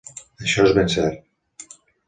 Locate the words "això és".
0.45-0.73